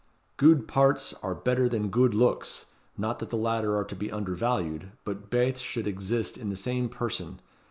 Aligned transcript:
Gude 0.37 0.67
pairts 0.67 1.13
are 1.21 1.35
better 1.35 1.69
than 1.69 1.89
gude 1.91 2.15
looks; 2.15 2.65
not 2.97 3.19
that 3.19 3.29
the 3.29 3.35
latter 3.37 3.75
are 3.77 3.83
to 3.83 3.95
be 3.95 4.11
undervalued, 4.11 4.93
but 5.03 5.29
baith 5.29 5.59
should 5.59 5.85
exist 5.85 6.39
in 6.39 6.49
the 6.49 6.55
same 6.55 6.89
person. 6.89 7.39